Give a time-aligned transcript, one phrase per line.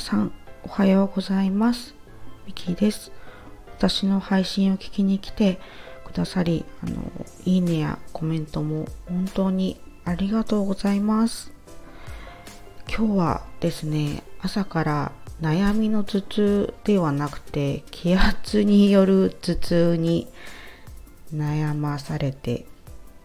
[0.00, 0.32] さん
[0.64, 1.94] おはようございます。
[2.46, 3.10] ミキです。
[3.76, 5.58] 私の配信を聞きに来て
[6.04, 7.02] くださりあの
[7.44, 11.52] いいねやコメントも本当にありがとうございます。
[12.88, 20.28] 今日はですね朝から悩みの頭痛ではなくて気圧による頭痛に
[21.34, 22.66] 悩まされて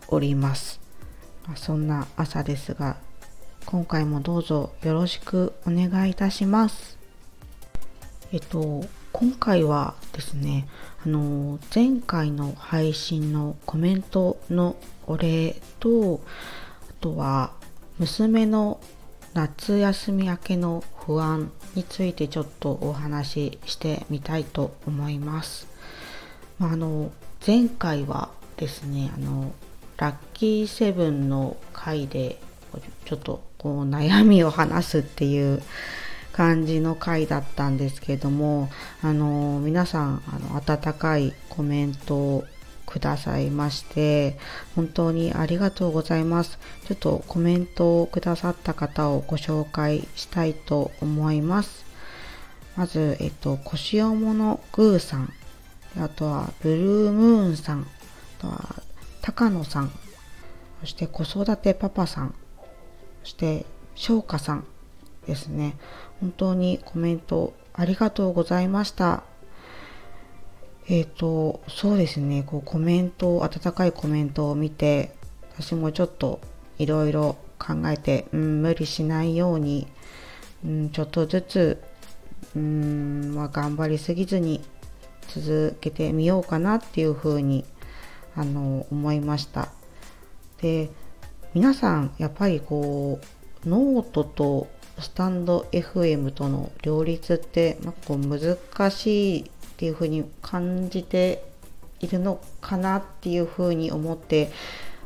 [0.07, 0.79] おります。
[1.55, 2.97] そんな朝ですが
[3.73, 6.95] 今回もどうぞよろしくお願いいたします
[8.31, 10.67] えっと今回はですね
[11.03, 14.75] あの前回の配信のコメントの
[15.07, 16.21] お礼と
[16.87, 17.53] あとは
[17.97, 18.79] 娘の
[19.33, 25.67] 夏休み明けの不安についてちょっとお話ししてみたいと思います。
[26.59, 27.11] まあ、あの
[27.43, 29.51] 前回はですねあの
[29.97, 32.39] ラッキーセブンの回で
[33.05, 35.63] ちょっとこう悩みを話すっていう
[36.33, 38.69] 感じの回だったんですけども
[39.01, 42.43] あの皆さんあの温かいコメントを
[42.85, 44.37] くださいまして
[44.75, 46.59] 本当にありがとうございます。
[46.85, 51.85] ちょっとコメントをくださった方をご紹介したいと思います。
[52.75, 55.33] まず、えっと、腰をものグーさん。
[55.97, 57.87] あとはブルームーンさん。
[58.39, 58.83] あとは
[59.21, 59.91] 高野さん。
[60.81, 62.35] そして子育てパパさん。
[63.23, 64.65] そして翔歌さん
[65.27, 65.75] ですね。
[66.19, 69.23] 本当にコメントありがとうございました。
[70.89, 72.43] えっ、ー、とそうですね。
[72.43, 75.15] こうコメント温かいコメントを見て
[75.57, 76.39] 私もちょっと
[76.77, 79.87] いろいろ考えて、うん、無理しないように、
[80.65, 81.81] うん、ちょっとずつ、
[82.55, 84.61] うんまあ、頑張りすぎずに
[85.29, 87.63] 続けてみようかなっていうふうに
[88.35, 89.69] あの思いました。
[90.61, 90.89] で
[91.53, 93.19] 皆さんやっぱりこ
[93.65, 94.67] うノートと
[94.99, 98.57] スタンド FM との両立って、まあ、こう難
[98.91, 99.45] しいっ
[99.77, 101.43] ていうふうに感じて
[101.99, 104.51] いるのかなっていうふうに思って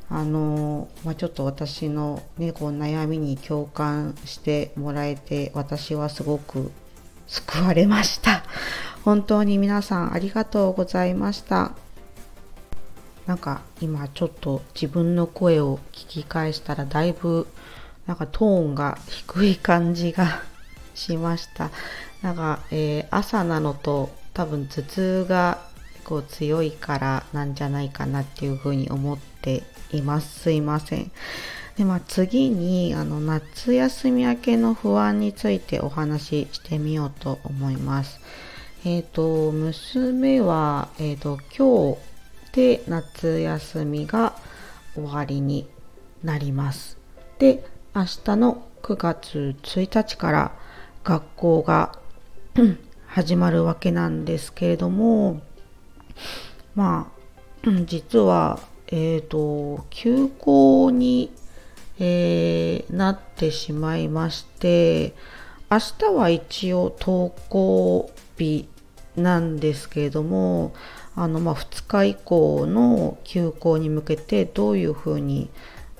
[0.09, 6.71] あの、まあ、ちょっと私の、ね、こう悩みに共感してもらえて私はすごく
[7.27, 8.43] 救われました。
[9.03, 11.86] 本当に皆さんありがとうございました。
[13.27, 17.45] なんか今ちょっと自分の声を聞き返したらだいぶ
[18.07, 20.41] なんかトーンが低い感じが
[20.95, 21.69] しました。
[22.21, 25.59] なんか、えー、朝なのと多分頭痛が
[26.05, 30.39] こう強いからなんじゃないかなっていうふうに思っています。
[30.39, 31.11] すいません。
[31.77, 38.21] で、まあ、次にあの夏休み明けの不安についてお話ししてみようと思います。
[38.85, 42.06] えっ、ー、と、娘は、えっ、ー、と、今日
[42.57, 44.33] で夏休みが
[44.95, 45.67] 終わりに
[46.23, 46.97] なります。
[47.37, 47.63] で、
[47.93, 50.51] 明日の9月1日から
[51.03, 51.99] 学校が
[53.05, 55.39] 始まるわけなんですけれども、
[56.73, 57.11] ま
[57.63, 61.31] あ、 実は、えっ、ー、と、休校に、
[61.99, 65.13] えー、なってしまいまして、
[65.69, 68.67] 明日は一応登校日
[69.15, 70.73] なんですけれども、
[71.19, 75.49] あのまあ、2日以降の休校に向けてどういうふうに、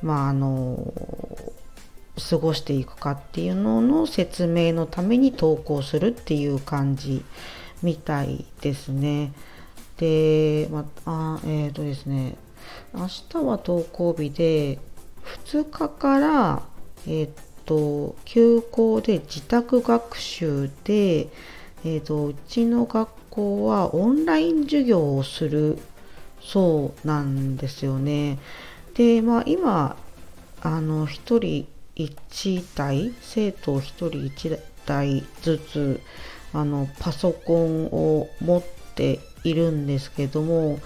[0.04, 0.94] まあ、あの
[2.30, 7.26] 過ごしていくかっていうのの説明のために投稿するっていう感じ
[7.82, 9.34] みたいですね。
[9.98, 12.36] で、まあ、えっ、ー、とですね、
[12.94, 14.78] 明日は登校日で、
[15.46, 16.64] 2日から、
[17.08, 17.30] えっ、ー、
[17.66, 25.78] と、休校で自宅学習で、えっ、ー、と、うちの学校はオンライン授業をする
[26.42, 28.40] そうなんですよね。
[28.96, 29.98] で、まあ今、
[30.62, 36.02] あの、一人一台、生徒一人一台ずつ、
[36.54, 38.64] あの、パソコンを持っ
[38.96, 40.80] ているんですけども、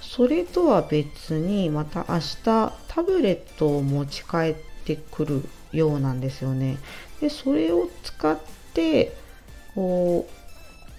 [0.00, 4.54] それとは別にまた明日タブレットを持ち帰っ
[4.84, 5.42] てくる
[5.72, 6.78] ようなんですよね。
[7.20, 8.38] で、それを使っ
[8.74, 9.14] て、
[9.74, 10.37] こう、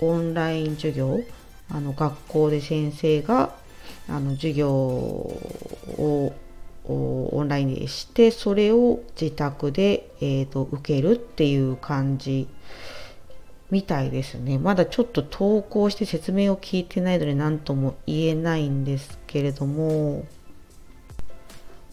[0.01, 1.21] オンライン授業
[1.71, 3.55] あの学校で先生が
[4.07, 6.33] あの授業を
[6.85, 12.47] オンラインでしてそれを自宅で、えーと、受けるっていう感じ
[13.69, 14.57] みたいですね。
[14.57, 20.25] まだちょっと投稿して説明を聞いてないので何とも言えないんですけれども。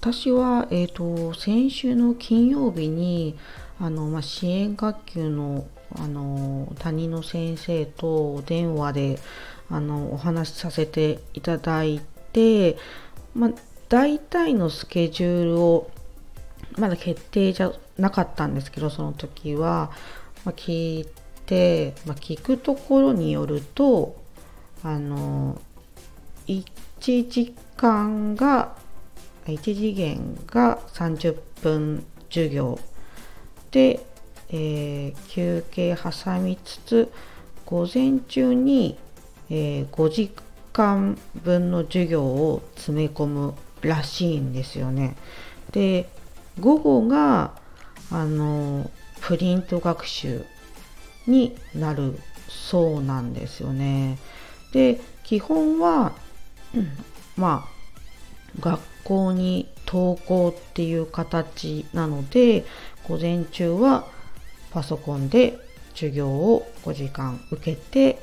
[0.00, 3.37] 私は、えーと、先週の金曜日に
[3.81, 9.19] あの、まあ、支援学級のあの担任の先生と電話で
[9.71, 12.00] あのお話しさせていただい
[12.33, 12.77] て、
[13.35, 13.50] まあ、
[13.88, 15.91] 大体のスケジュールを
[16.79, 19.91] まだ決定じゃなかったんですけどその時は、
[20.44, 21.09] まあ、聞い
[21.47, 24.17] て、まあ、聞くところによると
[24.82, 25.61] あの
[26.47, 26.65] 1
[27.29, 28.77] 時間が
[29.47, 32.79] 1次元が30分授業
[33.71, 34.05] で、
[34.50, 37.12] えー、休憩挟みつつ
[37.64, 38.96] 午前中に、
[39.50, 40.31] えー、5時
[40.72, 45.16] 間分の授業を詰め込むらしいんですよね。
[45.72, 46.08] で
[46.60, 47.52] 午後が
[48.10, 48.90] あの
[49.20, 50.44] プリント学習
[51.26, 54.19] になるそうなんですよね。
[54.72, 56.12] で基本は、
[56.75, 56.88] うん、
[57.37, 57.76] まあ
[58.60, 62.64] 学校に登校っていう形なので
[63.08, 64.06] 午前中は
[64.76, 65.58] パソコンで
[65.94, 68.19] 授業を5時間受けて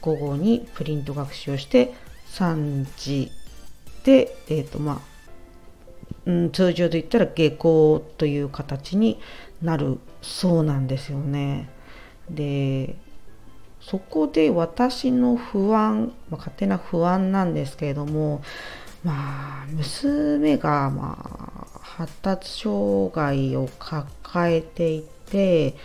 [0.00, 1.94] 午後にプリント学習をして
[2.28, 3.32] 3時
[4.04, 5.00] で、えーとまあ
[6.26, 9.18] うん、通常で言ったら下校という形に
[9.60, 11.68] なるそうなんですよね。
[12.30, 12.94] で
[13.80, 18.42] そこで私の不安、まあ、勝手な不安なんですけれども
[19.02, 21.18] まあ娘がま
[21.74, 25.76] あ発達障害を抱えていて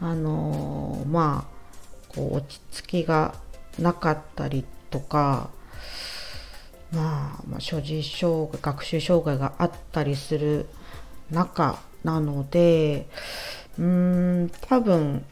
[0.00, 3.34] あのまあこう落ち着きが
[3.78, 5.50] なかったりとか
[6.92, 10.66] まあ、まあ、所持障害学習障害があったりする
[11.30, 13.08] 中なので
[13.78, 15.24] うん多分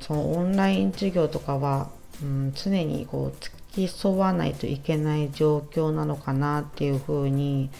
[0.00, 1.88] そのオンライン授業とかは、
[2.22, 7.70] うん、常にこう付き添わないといけない状況なのかなっていうふうに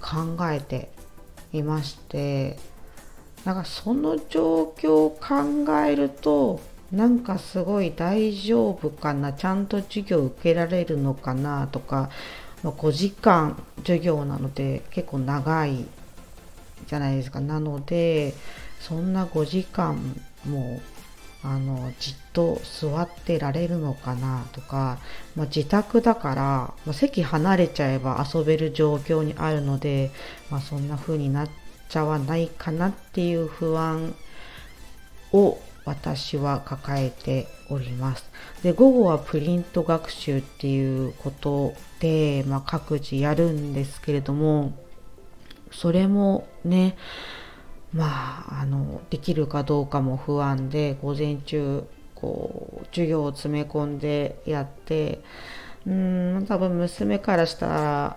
[0.00, 0.90] 考えて
[1.52, 2.56] いまして
[3.46, 6.60] なんかその状況を考えると
[6.90, 12.10] なんかすごい大丈夫かなちゃんと授業受けられるのかなとか、
[12.64, 15.86] ま、5時間授業なので結構長い
[16.88, 17.40] じゃないですか。
[17.40, 18.34] なので
[18.80, 20.80] そんな5時間も
[21.44, 24.98] あのじっと座ってられるのかなとか、
[25.36, 26.42] まあ、自宅だから、
[26.84, 30.10] まあ、席離れちゃえば遊べる状況にあるので、
[30.50, 34.14] まあ、そんな風になってちゃわないかなっていう不安
[35.32, 38.28] を私は抱えております。
[38.62, 44.72] で午後はプリント学習っていうことで、まあ、各自やるんですけれども
[45.70, 46.96] それもね
[47.92, 51.84] まあ、あのできるかどうかも不安で午前中
[52.14, 55.22] こう授業を詰め込んでやって
[55.86, 58.16] うん多分娘からしたら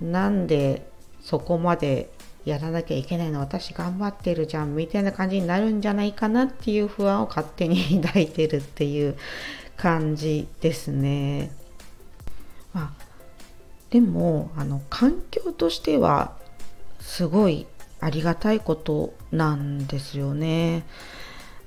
[0.00, 0.88] なんで
[1.20, 2.10] そこまで
[2.48, 9.16] やらなきゃいけないの私頑張ってるじゃんみたいな感じになるんじゃないかなっていう不安を勝手に抱いてるっていう
[9.76, 11.50] 感じですね。
[12.72, 13.04] まあ、
[13.90, 16.36] でもあの環境としては
[17.00, 17.66] すごい
[18.00, 20.84] ありがたいことなんですよね。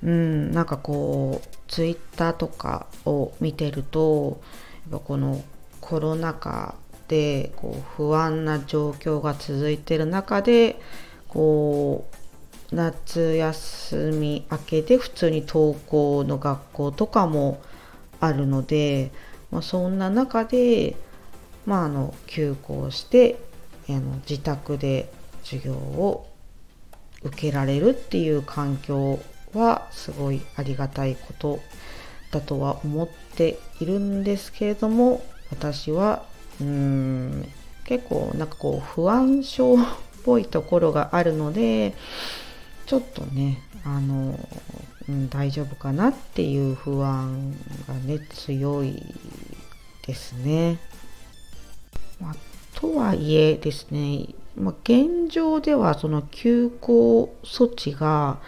[0.03, 4.41] うん、なんかこうツイッターとかを見てると
[4.89, 5.43] やっぱこの
[5.79, 6.75] コロナ禍
[7.11, 10.79] でこう不安な状況が続いてる中で
[11.27, 12.07] こ
[12.71, 17.61] う夏休み明けで普通に登校の学校とかも
[18.21, 19.11] あるので、
[19.51, 20.95] まあ、そんな中で、
[21.65, 23.37] まあ、あの休校して
[23.89, 23.99] あの
[24.29, 25.11] 自宅で
[25.43, 26.29] 授業を
[27.23, 29.19] 受けられるっていう環境
[29.53, 31.59] はすごいありがたいこと
[32.31, 36.30] だとは思っているんですけれども私は
[36.61, 37.51] うん
[37.85, 39.77] 結構なんかこう不安症っ
[40.23, 41.93] ぽいところがあるので
[42.85, 44.39] ちょっとねあの、
[45.09, 47.51] うん、大丈夫かなっていう不安
[47.87, 49.01] がね強い
[50.05, 50.79] ですね。
[52.19, 52.35] まあ、
[52.75, 58.39] とはいえですねまあ、現状ではその休校措置が、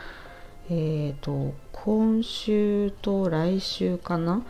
[0.69, 4.43] えーと、今週と来週かな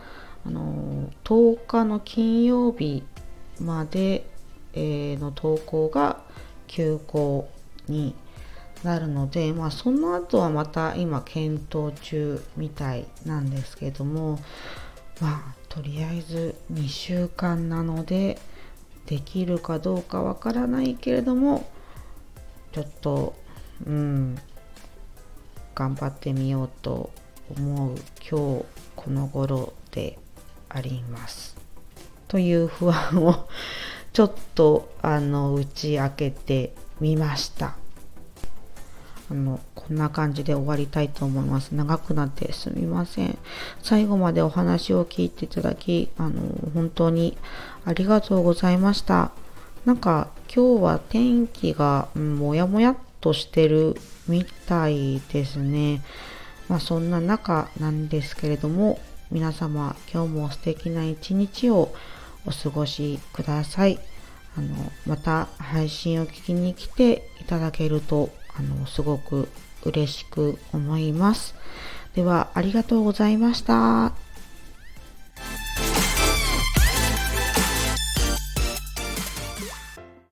[0.44, 3.02] あの10日の金曜日
[3.60, 4.26] まで、
[4.72, 6.20] え、の投稿が
[6.66, 7.48] 休校
[7.88, 8.14] に
[8.82, 14.38] なるので、まあ、その後はまた今検討中みたいなんですけども
[15.20, 18.38] まあとりあえず2週間なので
[19.06, 21.68] できるかどうかわからないけれども
[22.72, 23.34] ちょっと
[23.86, 24.38] うん
[25.74, 27.10] 頑張ってみようと
[27.56, 28.64] 思う今日
[28.96, 30.18] この頃で
[30.68, 31.53] あります。
[32.34, 33.46] という不安を
[34.12, 37.76] ちょっとあの打ち明けてみました。
[39.30, 41.76] あのこんな感じで終わりたいと思います。
[41.76, 43.38] 長くなってすみません。
[43.84, 46.42] 最後までお話を聞いていただき、あの
[46.74, 47.38] 本当に
[47.84, 49.30] ありがとうございました。
[49.84, 53.94] なんか今日は天気が、もやもやっとしてる
[54.26, 56.02] みたいですね。
[56.68, 58.98] まあそんな中なんですけれども、
[59.30, 61.94] 皆様今日も素敵な一日を
[62.46, 63.98] お過ごしください。
[64.56, 69.48] あの、また配信を聞きに来ていただけると、あの、すごく
[69.84, 71.54] 嬉しく思います。
[72.14, 74.23] では、ありがとうございました。